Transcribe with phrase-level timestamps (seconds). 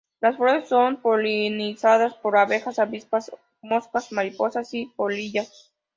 [0.19, 5.71] Las flores son polinizadas por abejas, avispas, moscas, mariposas y polillas.